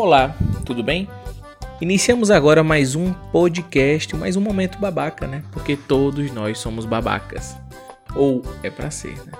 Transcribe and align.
Olá, 0.00 0.32
tudo 0.64 0.80
bem? 0.80 1.08
Iniciamos 1.80 2.30
agora 2.30 2.62
mais 2.62 2.94
um 2.94 3.12
podcast, 3.12 4.14
mais 4.14 4.36
um 4.36 4.40
momento 4.40 4.78
babaca, 4.78 5.26
né? 5.26 5.42
Porque 5.50 5.76
todos 5.76 6.30
nós 6.30 6.60
somos 6.60 6.86
babacas. 6.86 7.56
Ou 8.14 8.40
é 8.62 8.70
para 8.70 8.92
ser, 8.92 9.16
né? 9.26 9.32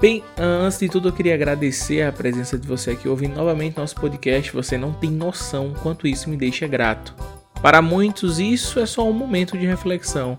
Bem, 0.00 0.24
antes 0.36 0.80
de 0.80 0.88
tudo 0.88 1.10
eu 1.10 1.12
queria 1.12 1.32
agradecer 1.32 2.02
a 2.02 2.10
presença 2.10 2.58
de 2.58 2.66
você 2.66 2.90
aqui 2.90 3.08
ouvindo 3.08 3.36
novamente 3.36 3.76
nosso 3.76 3.94
podcast. 3.94 4.52
Você 4.52 4.76
não 4.76 4.92
tem 4.92 5.12
noção 5.12 5.74
quanto 5.80 6.08
isso 6.08 6.28
me 6.28 6.36
deixa 6.36 6.66
grato. 6.66 7.14
Para 7.62 7.80
muitos 7.80 8.40
isso 8.40 8.80
é 8.80 8.86
só 8.86 9.08
um 9.08 9.12
momento 9.12 9.56
de 9.56 9.64
reflexão. 9.64 10.36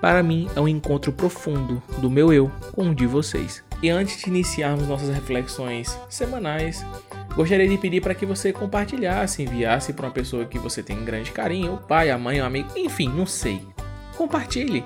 Para 0.00 0.20
mim 0.20 0.48
é 0.56 0.60
um 0.60 0.66
encontro 0.66 1.12
profundo 1.12 1.80
do 1.98 2.10
meu 2.10 2.32
eu 2.32 2.50
com 2.72 2.90
o 2.90 2.94
de 2.94 3.06
vocês. 3.06 3.62
E 3.80 3.88
antes 3.88 4.20
de 4.20 4.28
iniciarmos 4.28 4.88
nossas 4.88 5.14
reflexões 5.14 5.96
semanais, 6.08 6.84
gostaria 7.36 7.68
de 7.68 7.76
pedir 7.76 8.00
para 8.00 8.14
que 8.14 8.24
você 8.24 8.50
compartilhasse, 8.50 9.42
enviasse 9.42 9.92
para 9.92 10.06
uma 10.06 10.12
pessoa 10.12 10.46
que 10.46 10.58
você 10.58 10.82
tem 10.82 11.04
grande 11.04 11.30
carinho, 11.30 11.74
o 11.74 11.78
pai, 11.78 12.10
a 12.10 12.16
mãe, 12.16 12.40
o 12.40 12.44
amigo, 12.44 12.70
enfim, 12.74 13.08
não 13.08 13.26
sei. 13.26 13.60
Compartilhe. 14.16 14.82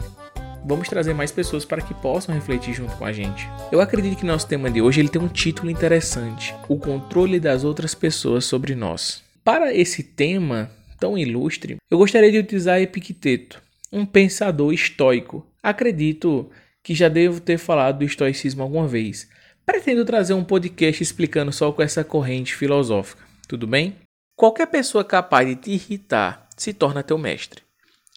Vamos 0.67 0.89
trazer 0.89 1.15
mais 1.15 1.31
pessoas 1.31 1.65
para 1.65 1.81
que 1.81 1.95
possam 1.95 2.35
refletir 2.35 2.75
junto 2.75 2.95
com 2.97 3.05
a 3.05 3.13
gente. 3.13 3.49
Eu 3.71 3.81
acredito 3.81 4.19
que 4.19 4.27
nosso 4.27 4.49
tema 4.49 4.69
de 4.69 4.83
hoje 4.83 5.01
ele 5.01 5.09
tem 5.09 5.23
um 5.23 5.29
título 5.29 5.71
interessante: 5.71 6.53
o 6.69 6.77
controle 6.77 7.39
das 7.39 7.63
outras 7.63 7.95
pessoas 7.95 8.45
sobre 8.45 8.75
nós. 8.75 9.23
Para 9.45 9.73
esse 9.73 10.03
tema 10.03 10.71
tão 10.99 11.17
ilustre, 11.17 11.77
eu 11.91 11.97
gostaria 11.97 12.31
de 12.31 12.39
utilizar 12.39 12.81
Epicteto, 12.81 13.63
um 13.91 14.05
pensador 14.05 14.75
estoico. 14.75 15.47
Acredito 15.63 16.51
que 16.83 16.95
já 16.95 17.09
devo 17.09 17.41
ter 17.41 17.57
falado 17.57 18.01
do 18.01 18.05
estoicismo 18.05 18.63
alguma 18.63 18.87
vez. 18.87 19.29
Pretendo 19.71 20.05
trazer 20.05 20.35
um 20.35 20.43
podcast 20.43 21.01
explicando 21.01 21.53
só 21.53 21.71
com 21.71 21.81
essa 21.81 22.03
corrente 22.03 22.57
filosófica, 22.57 23.25
tudo 23.47 23.69
bem? 23.69 23.99
Qualquer 24.35 24.67
pessoa 24.67 25.05
capaz 25.05 25.47
de 25.47 25.55
te 25.55 25.71
irritar 25.71 26.49
se 26.57 26.75
torna 26.75 27.05
teu 27.05 27.17
mestre. 27.17 27.63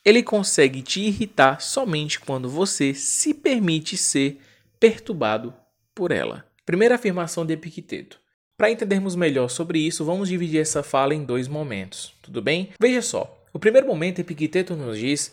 Ele 0.04 0.24
consegue 0.24 0.82
te 0.82 1.02
irritar 1.02 1.62
somente 1.62 2.20
quando 2.20 2.50
você 2.50 2.96
se 2.96 3.36
permite 3.36 3.96
ser 3.96 4.42
perturbado 4.80 5.54
por 5.94 6.12
ela. 6.12 6.44
Primeira 6.66 6.96
afirmação 6.96 7.46
de 7.46 7.54
Epicteto. 7.54 8.20
Para 8.58 8.72
entendermos 8.72 9.16
melhor 9.16 9.48
sobre 9.48 9.78
isso, 9.78 10.04
vamos 10.04 10.30
dividir 10.30 10.60
essa 10.60 10.82
fala 10.82 11.14
em 11.14 11.24
dois 11.24 11.48
momentos, 11.48 12.16
tudo 12.24 12.42
bem? 12.42 12.72
Veja 12.80 13.04
só, 13.04 13.46
o 13.54 13.60
primeiro 13.60 13.86
momento 13.86 14.18
Epicteto 14.18 14.76
nos 14.76 14.98
diz 14.98 15.32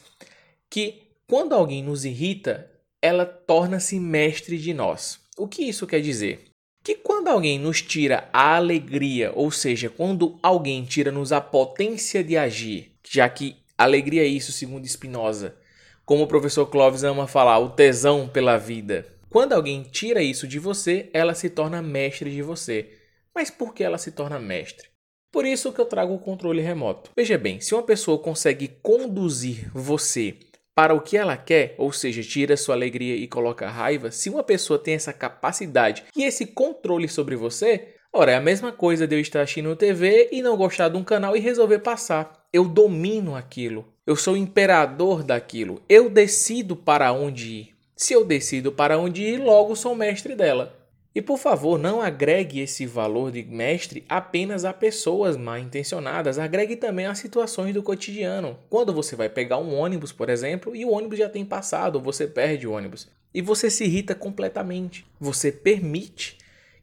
que 0.69 1.01
quando 1.27 1.55
alguém 1.55 1.83
nos 1.83 2.05
irrita, 2.05 2.71
ela 3.01 3.25
torna-se 3.25 3.99
mestre 3.99 4.59
de 4.59 4.75
nós. 4.75 5.20
O 5.41 5.49
que 5.49 5.63
isso 5.63 5.87
quer 5.87 6.03
dizer? 6.03 6.51
Que 6.85 6.95
quando 6.95 7.29
alguém 7.29 7.59
nos 7.59 7.81
tira 7.81 8.29
a 8.31 8.57
alegria, 8.57 9.33
ou 9.35 9.51
seja, 9.51 9.89
quando 9.89 10.39
alguém 10.43 10.85
tira-nos 10.85 11.33
a 11.33 11.41
potência 11.41 12.23
de 12.23 12.37
agir, 12.37 12.93
já 13.09 13.27
que 13.27 13.57
alegria 13.79 14.23
é 14.23 14.27
isso, 14.27 14.53
segundo 14.53 14.87
Spinoza, 14.87 15.57
como 16.05 16.25
o 16.25 16.27
professor 16.27 16.67
Clóvis 16.67 17.05
ama 17.05 17.27
falar, 17.27 17.59
o 17.59 17.71
tesão 17.71 18.29
pela 18.29 18.59
vida. 18.59 19.07
Quando 19.31 19.55
alguém 19.55 19.83
tira 19.83 20.23
isso 20.23 20.47
de 20.47 20.59
você, 20.59 21.09
ela 21.11 21.33
se 21.33 21.49
torna 21.49 21.81
mestre 21.81 22.31
de 22.31 22.43
você. 22.43 22.91
Mas 23.35 23.49
por 23.49 23.73
que 23.73 23.83
ela 23.83 23.97
se 23.97 24.13
torna 24.13 24.39
mestre? 24.39 24.89
Por 25.33 25.47
isso 25.47 25.73
que 25.73 25.81
eu 25.81 25.87
trago 25.87 26.13
o 26.13 26.19
controle 26.19 26.61
remoto. 26.61 27.13
Veja 27.17 27.39
bem, 27.39 27.63
se 27.63 27.75
uma 27.75 27.83
pessoa 27.83 28.19
consegue 28.19 28.69
conduzir 28.83 29.71
você 29.73 30.37
para 30.81 30.95
o 30.95 31.01
que 31.03 31.15
ela 31.15 31.37
quer, 31.37 31.75
ou 31.77 31.93
seja, 31.93 32.23
tira 32.23 32.57
sua 32.57 32.75
alegria 32.75 33.15
e 33.15 33.29
coloca 33.29 33.69
raiva, 33.69 34.11
se 34.11 34.31
uma 34.31 34.43
pessoa 34.43 34.79
tem 34.79 34.95
essa 34.95 35.13
capacidade 35.13 36.05
e 36.17 36.25
esse 36.25 36.47
controle 36.47 37.07
sobre 37.07 37.37
você, 37.37 37.89
ora, 38.11 38.33
é 38.33 38.37
a 38.37 38.41
mesma 38.41 38.73
coisa 38.73 39.07
de 39.07 39.15
eu 39.15 39.21
estar 39.21 39.43
assistindo 39.43 39.77
TV 39.77 40.31
e 40.33 40.41
não 40.41 40.57
gostar 40.57 40.89
de 40.89 40.97
um 40.97 41.05
canal 41.05 41.37
e 41.37 41.39
resolver 41.39 41.81
passar. 41.81 42.47
Eu 42.51 42.65
domino 42.65 43.37
aquilo. 43.37 43.93
Eu 44.07 44.17
sou 44.17 44.33
o 44.33 44.39
imperador 44.39 45.23
daquilo. 45.23 45.83
Eu 45.87 46.09
decido 46.09 46.75
para 46.75 47.13
onde 47.13 47.49
ir. 47.51 47.75
Se 47.95 48.15
eu 48.15 48.25
decido 48.25 48.73
para 48.73 48.99
onde 48.99 49.23
ir, 49.23 49.37
logo 49.37 49.77
sou 49.77 49.95
mestre 49.95 50.35
dela. 50.35 50.80
E 51.13 51.21
por 51.21 51.39
favor, 51.39 51.77
não 51.77 52.01
agregue 52.01 52.61
esse 52.61 52.87
valor 52.87 53.33
de 53.33 53.43
mestre 53.43 54.05
apenas 54.09 54.65
a 54.65 54.73
pessoas 54.73 55.37
mal 55.37 55.59
intencionadas, 55.59 56.39
agregue 56.39 56.77
também 56.77 57.07
a 57.07 57.15
situações 57.17 57.75
do 57.75 57.83
cotidiano. 57.83 58.57
Quando 58.69 58.95
você 58.95 59.17
vai 59.17 59.29
pegar 59.29 59.59
um 59.59 59.75
ônibus, 59.75 60.13
por 60.13 60.31
exemplo, 60.31 60.75
e 60.75 60.85
o 60.85 60.91
ônibus 60.91 61.19
já 61.19 61.29
tem 61.29 61.45
passado, 61.45 62.01
você 62.01 62.29
perde 62.29 62.67
o 62.67 62.73
ônibus, 62.73 63.09
e 63.35 63.43
você 63.43 63.69
se 63.69 63.85
irrita 63.85 64.15
completamente. 64.15 65.05
Você 65.19 65.51
permite 65.51 66.39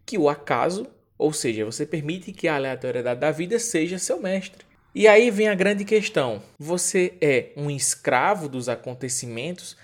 que 0.06 0.18
o 0.18 0.28
acaso, 0.28 0.88
ou 1.18 1.32
seja, 1.32 1.64
você 1.64 1.86
permite 1.86 2.34
que 2.34 2.50
a 2.50 2.56
aleatoriedade 2.56 3.22
da 3.22 3.32
vida 3.32 3.58
seja 3.60 3.98
seu 3.98 4.22
mestre. 4.22 4.66
E 4.94 5.08
aí 5.08 5.30
vem 5.30 5.48
a 5.48 5.56
grande 5.56 5.86
questão: 5.86 6.42
você 6.58 7.14
é 7.22 7.52
um 7.56 7.70
escravo 7.70 8.50
dos 8.50 8.68
acontecimentos 8.68 9.78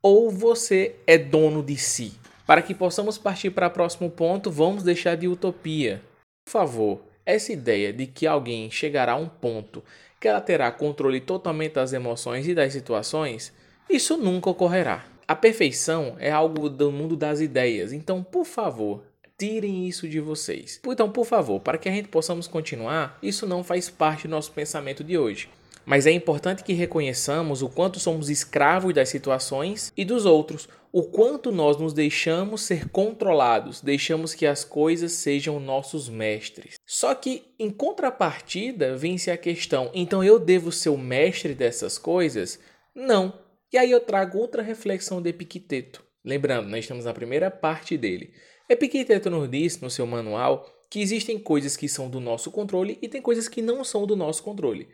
ou 0.00 0.30
você 0.30 0.94
é 1.06 1.18
dono 1.18 1.62
de 1.62 1.76
si? 1.76 2.12
Para 2.48 2.62
que 2.62 2.74
possamos 2.74 3.18
partir 3.18 3.50
para 3.50 3.66
o 3.66 3.70
próximo 3.70 4.08
ponto, 4.08 4.50
vamos 4.50 4.82
deixar 4.82 5.18
de 5.18 5.28
utopia. 5.28 6.00
Por 6.46 6.50
favor, 6.50 7.00
essa 7.26 7.52
ideia 7.52 7.92
de 7.92 8.06
que 8.06 8.26
alguém 8.26 8.70
chegará 8.70 9.12
a 9.12 9.16
um 9.16 9.28
ponto 9.28 9.84
que 10.18 10.26
ela 10.26 10.40
terá 10.40 10.72
controle 10.72 11.20
totalmente 11.20 11.74
das 11.74 11.92
emoções 11.92 12.48
e 12.48 12.54
das 12.54 12.72
situações, 12.72 13.52
isso 13.90 14.16
nunca 14.16 14.48
ocorrerá. 14.48 15.04
A 15.28 15.36
perfeição 15.36 16.16
é 16.18 16.30
algo 16.30 16.70
do 16.70 16.90
mundo 16.90 17.18
das 17.18 17.40
ideias, 17.40 17.92
então, 17.92 18.22
por 18.22 18.46
favor, 18.46 19.02
tirem 19.36 19.86
isso 19.86 20.08
de 20.08 20.18
vocês. 20.18 20.80
Então, 20.86 21.10
por 21.10 21.26
favor, 21.26 21.60
para 21.60 21.76
que 21.76 21.86
a 21.86 21.92
gente 21.92 22.08
possamos 22.08 22.48
continuar, 22.48 23.18
isso 23.22 23.46
não 23.46 23.62
faz 23.62 23.90
parte 23.90 24.26
do 24.26 24.30
nosso 24.30 24.52
pensamento 24.52 25.04
de 25.04 25.18
hoje. 25.18 25.50
Mas 25.88 26.04
é 26.04 26.10
importante 26.10 26.62
que 26.62 26.74
reconheçamos 26.74 27.62
o 27.62 27.68
quanto 27.70 27.98
somos 27.98 28.28
escravos 28.28 28.92
das 28.92 29.08
situações 29.08 29.90
e 29.96 30.04
dos 30.04 30.26
outros, 30.26 30.68
o 30.92 31.02
quanto 31.02 31.50
nós 31.50 31.78
nos 31.78 31.94
deixamos 31.94 32.60
ser 32.60 32.90
controlados, 32.90 33.80
deixamos 33.80 34.34
que 34.34 34.44
as 34.44 34.64
coisas 34.64 35.12
sejam 35.12 35.58
nossos 35.58 36.10
mestres. 36.10 36.74
Só 36.84 37.14
que, 37.14 37.42
em 37.58 37.70
contrapartida, 37.70 38.98
vem-se 38.98 39.30
a 39.30 39.36
questão: 39.38 39.90
então 39.94 40.22
eu 40.22 40.38
devo 40.38 40.70
ser 40.70 40.90
o 40.90 40.98
mestre 40.98 41.54
dessas 41.54 41.96
coisas? 41.96 42.58
Não. 42.94 43.32
E 43.72 43.78
aí 43.78 43.90
eu 43.90 44.00
trago 44.00 44.36
outra 44.36 44.60
reflexão 44.60 45.22
de 45.22 45.30
Epicteto. 45.30 46.04
Lembrando, 46.22 46.68
nós 46.68 46.80
estamos 46.80 47.06
na 47.06 47.14
primeira 47.14 47.50
parte 47.50 47.96
dele. 47.96 48.34
Epicteto 48.68 49.30
nos 49.30 49.50
diz 49.50 49.80
no 49.80 49.88
seu 49.88 50.06
manual 50.06 50.68
que 50.90 51.00
existem 51.00 51.38
coisas 51.38 51.78
que 51.78 51.88
são 51.88 52.10
do 52.10 52.20
nosso 52.20 52.50
controle 52.50 52.98
e 53.00 53.08
tem 53.08 53.22
coisas 53.22 53.48
que 53.48 53.62
não 53.62 53.82
são 53.82 54.06
do 54.06 54.14
nosso 54.14 54.42
controle. 54.42 54.86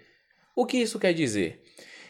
O 0.56 0.64
que 0.64 0.76
isso 0.76 1.00
quer 1.00 1.12
dizer? 1.12 1.60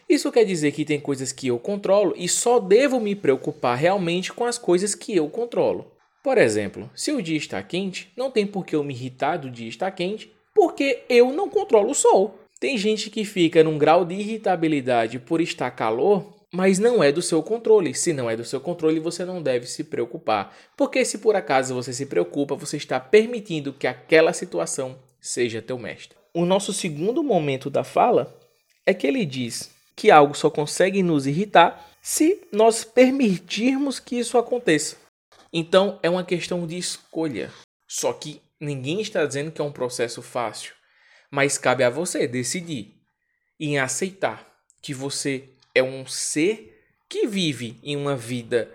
Isso 0.06 0.30
quer 0.30 0.44
dizer 0.44 0.72
que 0.72 0.84
tem 0.84 1.00
coisas 1.00 1.32
que 1.32 1.48
eu 1.48 1.58
controlo 1.58 2.12
e 2.14 2.28
só 2.28 2.58
devo 2.58 3.00
me 3.00 3.14
preocupar 3.14 3.76
realmente 3.76 4.34
com 4.34 4.44
as 4.44 4.58
coisas 4.58 4.94
que 4.94 5.16
eu 5.16 5.30
controlo. 5.30 5.90
Por 6.22 6.36
exemplo, 6.36 6.90
se 6.94 7.10
o 7.10 7.22
dia 7.22 7.38
está 7.38 7.62
quente, 7.62 8.12
não 8.14 8.30
tem 8.30 8.46
por 8.46 8.66
que 8.66 8.76
eu 8.76 8.84
me 8.84 8.92
irritar 8.92 9.38
do 9.38 9.50
dia 9.50 9.68
estar 9.68 9.90
quente, 9.90 10.30
porque 10.54 11.04
eu 11.08 11.32
não 11.32 11.48
controlo 11.48 11.90
o 11.90 11.94
sol. 11.94 12.38
Tem 12.60 12.76
gente 12.76 13.08
que 13.08 13.24
fica 13.24 13.64
num 13.64 13.78
grau 13.78 14.04
de 14.04 14.14
irritabilidade 14.14 15.18
por 15.18 15.40
estar 15.40 15.70
calor, 15.70 16.34
mas 16.52 16.78
não 16.78 17.02
é 17.02 17.10
do 17.10 17.22
seu 17.22 17.42
controle. 17.42 17.94
Se 17.94 18.12
não 18.12 18.28
é 18.28 18.36
do 18.36 18.44
seu 18.44 18.60
controle, 18.60 19.00
você 19.00 19.24
não 19.24 19.42
deve 19.42 19.66
se 19.66 19.84
preocupar. 19.84 20.54
Porque 20.76 21.02
se 21.04 21.18
por 21.18 21.34
acaso 21.34 21.74
você 21.74 21.94
se 21.94 22.06
preocupa, 22.06 22.54
você 22.54 22.76
está 22.76 23.00
permitindo 23.00 23.72
que 23.72 23.86
aquela 23.86 24.34
situação 24.34 24.98
seja 25.20 25.62
teu 25.62 25.78
mestre. 25.78 26.23
O 26.36 26.44
nosso 26.44 26.72
segundo 26.72 27.22
momento 27.22 27.70
da 27.70 27.84
fala 27.84 28.36
é 28.84 28.92
que 28.92 29.06
ele 29.06 29.24
diz 29.24 29.70
que 29.94 30.10
algo 30.10 30.34
só 30.34 30.50
consegue 30.50 31.00
nos 31.00 31.28
irritar 31.28 31.88
se 32.02 32.42
nós 32.50 32.82
permitirmos 32.82 34.00
que 34.00 34.18
isso 34.18 34.36
aconteça. 34.36 34.96
Então 35.52 36.00
é 36.02 36.10
uma 36.10 36.24
questão 36.24 36.66
de 36.66 36.76
escolha. 36.76 37.52
Só 37.86 38.12
que 38.12 38.42
ninguém 38.60 39.00
está 39.00 39.24
dizendo 39.24 39.52
que 39.52 39.60
é 39.60 39.64
um 39.64 39.70
processo 39.70 40.20
fácil, 40.22 40.74
mas 41.30 41.56
cabe 41.56 41.84
a 41.84 41.90
você 41.90 42.26
decidir 42.26 43.00
em 43.60 43.78
aceitar 43.78 44.44
que 44.82 44.92
você 44.92 45.50
é 45.72 45.84
um 45.84 46.04
ser 46.04 46.84
que 47.08 47.28
vive 47.28 47.78
em 47.80 47.94
uma 47.96 48.16
vida 48.16 48.74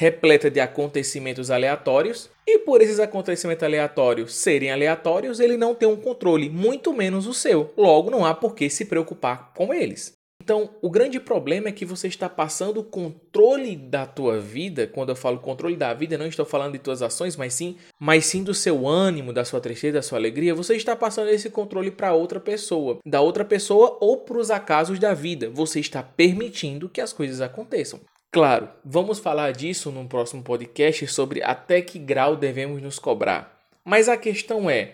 repleta 0.00 0.50
de 0.50 0.58
acontecimentos 0.60 1.50
aleatórios, 1.50 2.30
e 2.46 2.60
por 2.60 2.80
esses 2.80 2.98
acontecimentos 2.98 3.62
aleatórios 3.62 4.34
serem 4.34 4.70
aleatórios, 4.70 5.40
ele 5.40 5.58
não 5.58 5.74
tem 5.74 5.86
um 5.86 5.94
controle, 5.94 6.48
muito 6.48 6.94
menos 6.94 7.26
o 7.26 7.34
seu. 7.34 7.70
Logo, 7.76 8.10
não 8.10 8.24
há 8.24 8.32
por 8.32 8.54
que 8.54 8.70
se 8.70 8.86
preocupar 8.86 9.52
com 9.54 9.74
eles. 9.74 10.14
Então, 10.42 10.70
o 10.80 10.88
grande 10.88 11.20
problema 11.20 11.68
é 11.68 11.72
que 11.72 11.84
você 11.84 12.08
está 12.08 12.30
passando 12.30 12.80
o 12.80 12.84
controle 12.84 13.76
da 13.76 14.06
tua 14.06 14.40
vida. 14.40 14.86
Quando 14.86 15.10
eu 15.10 15.14
falo 15.14 15.38
controle 15.38 15.76
da 15.76 15.92
vida, 15.92 16.16
não 16.16 16.26
estou 16.26 16.46
falando 16.46 16.72
de 16.72 16.78
tuas 16.78 17.02
ações, 17.02 17.36
mas 17.36 17.52
sim, 17.52 17.76
mas 18.00 18.24
sim 18.24 18.42
do 18.42 18.54
seu 18.54 18.88
ânimo, 18.88 19.34
da 19.34 19.44
sua 19.44 19.60
tristeza, 19.60 19.98
da 19.98 20.02
sua 20.02 20.16
alegria. 20.16 20.54
Você 20.54 20.74
está 20.74 20.96
passando 20.96 21.28
esse 21.28 21.50
controle 21.50 21.90
para 21.90 22.14
outra 22.14 22.40
pessoa, 22.40 23.00
da 23.06 23.20
outra 23.20 23.44
pessoa 23.44 23.98
ou 24.00 24.16
para 24.16 24.38
os 24.38 24.50
acasos 24.50 24.98
da 24.98 25.12
vida. 25.12 25.50
Você 25.50 25.78
está 25.78 26.02
permitindo 26.02 26.88
que 26.88 27.02
as 27.02 27.12
coisas 27.12 27.42
aconteçam. 27.42 28.00
Claro, 28.32 28.68
vamos 28.84 29.18
falar 29.18 29.50
disso 29.50 29.90
num 29.90 30.06
próximo 30.06 30.40
podcast 30.40 31.04
sobre 31.08 31.42
até 31.42 31.82
que 31.82 31.98
grau 31.98 32.36
devemos 32.36 32.80
nos 32.80 32.96
cobrar. 32.96 33.60
Mas 33.84 34.08
a 34.08 34.16
questão 34.16 34.70
é: 34.70 34.92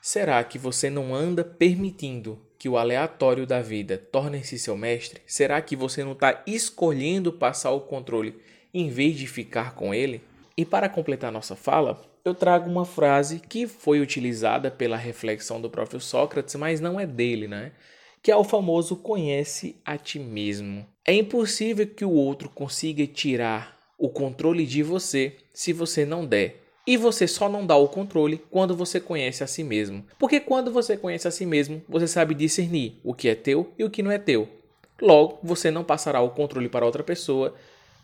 Será 0.00 0.44
que 0.44 0.56
você 0.56 0.88
não 0.88 1.12
anda 1.12 1.42
permitindo 1.42 2.40
que 2.56 2.68
o 2.68 2.78
aleatório 2.78 3.44
da 3.44 3.60
vida 3.60 3.98
torne-se 3.98 4.60
seu 4.60 4.76
mestre? 4.76 5.20
Será 5.26 5.60
que 5.60 5.74
você 5.74 6.04
não 6.04 6.12
está 6.12 6.44
escolhendo 6.46 7.32
passar 7.32 7.72
o 7.72 7.80
controle 7.80 8.40
em 8.72 8.88
vez 8.90 9.16
de 9.16 9.26
ficar 9.26 9.74
com 9.74 9.92
ele? 9.92 10.22
E 10.56 10.64
para 10.64 10.88
completar 10.88 11.32
nossa 11.32 11.56
fala, 11.56 12.00
eu 12.24 12.32
trago 12.32 12.70
uma 12.70 12.84
frase 12.84 13.40
que 13.40 13.66
foi 13.66 14.00
utilizada 14.00 14.70
pela 14.70 14.96
reflexão 14.96 15.60
do 15.60 15.68
próprio 15.68 16.00
Sócrates, 16.00 16.54
mas 16.54 16.80
não 16.80 17.00
é 17.00 17.06
dele, 17.06 17.48
né? 17.48 17.72
Que 18.26 18.32
é 18.32 18.36
o 18.36 18.42
famoso 18.42 18.96
conhece 18.96 19.76
a 19.84 19.96
ti 19.96 20.18
mesmo. 20.18 20.84
É 21.04 21.14
impossível 21.14 21.86
que 21.86 22.04
o 22.04 22.10
outro 22.10 22.48
consiga 22.48 23.06
tirar 23.06 23.78
o 23.96 24.08
controle 24.08 24.66
de 24.66 24.82
você 24.82 25.36
se 25.54 25.72
você 25.72 26.04
não 26.04 26.26
der. 26.26 26.60
E 26.84 26.96
você 26.96 27.28
só 27.28 27.48
não 27.48 27.64
dá 27.64 27.76
o 27.76 27.86
controle 27.86 28.42
quando 28.50 28.74
você 28.74 28.98
conhece 28.98 29.44
a 29.44 29.46
si 29.46 29.62
mesmo. 29.62 30.04
Porque 30.18 30.40
quando 30.40 30.72
você 30.72 30.96
conhece 30.96 31.28
a 31.28 31.30
si 31.30 31.46
mesmo, 31.46 31.80
você 31.88 32.08
sabe 32.08 32.34
discernir 32.34 32.98
o 33.04 33.14
que 33.14 33.28
é 33.28 33.36
teu 33.36 33.72
e 33.78 33.84
o 33.84 33.90
que 33.90 34.02
não 34.02 34.10
é 34.10 34.18
teu. 34.18 34.48
Logo, 35.00 35.38
você 35.40 35.70
não 35.70 35.84
passará 35.84 36.20
o 36.20 36.30
controle 36.30 36.68
para 36.68 36.84
outra 36.84 37.04
pessoa, 37.04 37.54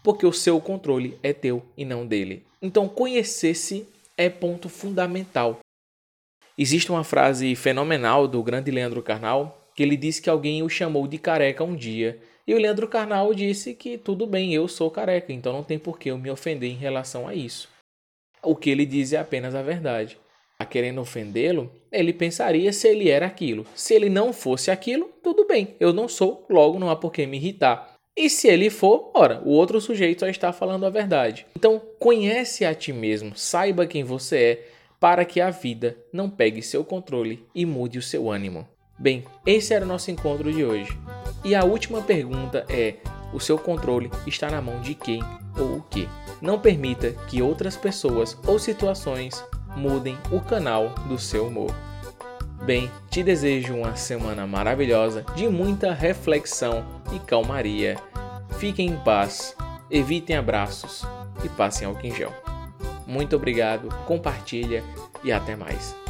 porque 0.04 0.24
o 0.24 0.32
seu 0.32 0.60
controle 0.60 1.18
é 1.20 1.32
teu 1.32 1.64
e 1.76 1.84
não 1.84 2.06
dele. 2.06 2.46
Então, 2.62 2.88
conhecer-se 2.88 3.88
é 4.16 4.30
ponto 4.30 4.68
fundamental. 4.68 5.58
Existe 6.56 6.92
uma 6.92 7.02
frase 7.02 7.56
fenomenal 7.56 8.28
do 8.28 8.40
grande 8.40 8.70
Leandro 8.70 9.02
Carnal 9.02 9.58
que 9.74 9.82
ele 9.82 9.96
disse 9.96 10.20
que 10.20 10.30
alguém 10.30 10.62
o 10.62 10.68
chamou 10.68 11.06
de 11.06 11.18
careca 11.18 11.64
um 11.64 11.74
dia. 11.74 12.18
E 12.46 12.54
o 12.54 12.58
Leandro 12.58 12.88
Carnal 12.88 13.32
disse 13.34 13.74
que 13.74 13.96
tudo 13.96 14.26
bem, 14.26 14.52
eu 14.52 14.66
sou 14.66 14.90
careca, 14.90 15.32
então 15.32 15.52
não 15.52 15.62
tem 15.62 15.78
por 15.78 15.98
que 15.98 16.10
eu 16.10 16.18
me 16.18 16.30
ofender 16.30 16.70
em 16.70 16.76
relação 16.76 17.28
a 17.28 17.34
isso. 17.34 17.68
O 18.42 18.56
que 18.56 18.70
ele 18.70 18.84
diz 18.84 19.12
é 19.12 19.18
apenas 19.18 19.54
a 19.54 19.62
verdade. 19.62 20.18
A 20.58 20.64
querendo 20.64 21.00
ofendê-lo, 21.00 21.72
ele 21.90 22.12
pensaria 22.12 22.72
se 22.72 22.88
ele 22.88 23.08
era 23.08 23.26
aquilo. 23.26 23.66
Se 23.74 23.94
ele 23.94 24.08
não 24.08 24.32
fosse 24.32 24.70
aquilo, 24.70 25.10
tudo 25.22 25.46
bem, 25.46 25.74
eu 25.78 25.92
não 25.92 26.08
sou, 26.08 26.46
logo 26.50 26.78
não 26.78 26.90
há 26.90 26.96
por 26.96 27.12
que 27.12 27.26
me 27.26 27.36
irritar. 27.36 27.96
E 28.16 28.28
se 28.28 28.46
ele 28.46 28.68
for, 28.68 29.10
ora, 29.14 29.40
o 29.44 29.50
outro 29.50 29.80
sujeito 29.80 30.20
só 30.20 30.28
está 30.28 30.52
falando 30.52 30.84
a 30.84 30.90
verdade. 30.90 31.46
Então, 31.56 31.80
conhece 31.98 32.64
a 32.64 32.74
ti 32.74 32.92
mesmo, 32.92 33.32
saiba 33.34 33.86
quem 33.86 34.04
você 34.04 34.36
é, 34.36 34.68
para 35.00 35.24
que 35.24 35.40
a 35.40 35.50
vida 35.50 35.96
não 36.12 36.28
pegue 36.28 36.62
seu 36.62 36.84
controle 36.84 37.44
e 37.54 37.64
mude 37.64 37.98
o 37.98 38.02
seu 38.02 38.30
ânimo. 38.30 38.68
Bem, 38.98 39.24
esse 39.44 39.74
era 39.74 39.84
o 39.84 39.88
nosso 39.88 40.10
encontro 40.10 40.52
de 40.52 40.64
hoje. 40.64 40.96
E 41.44 41.54
a 41.54 41.64
última 41.64 42.02
pergunta 42.02 42.64
é: 42.68 42.96
o 43.32 43.40
seu 43.40 43.58
controle 43.58 44.10
está 44.26 44.50
na 44.50 44.60
mão 44.60 44.80
de 44.80 44.94
quem 44.94 45.22
ou 45.58 45.78
o 45.78 45.82
que? 45.82 46.08
Não 46.40 46.58
permita 46.58 47.12
que 47.28 47.42
outras 47.42 47.76
pessoas 47.76 48.36
ou 48.46 48.58
situações 48.58 49.44
mudem 49.76 50.16
o 50.30 50.40
canal 50.40 50.90
do 51.08 51.18
seu 51.18 51.46
humor. 51.46 51.74
Bem, 52.64 52.90
te 53.10 53.22
desejo 53.22 53.74
uma 53.74 53.96
semana 53.96 54.46
maravilhosa, 54.46 55.24
de 55.34 55.48
muita 55.48 55.92
reflexão 55.92 56.84
e 57.12 57.18
calmaria. 57.18 57.96
Fiquem 58.58 58.90
em 58.90 58.96
paz, 58.98 59.56
evitem 59.90 60.36
abraços 60.36 61.02
e 61.42 61.48
passem 61.48 61.88
em 62.04 62.14
gel. 62.14 62.32
Muito 63.04 63.34
obrigado, 63.34 63.88
compartilha 64.06 64.84
e 65.24 65.32
até 65.32 65.56
mais. 65.56 66.01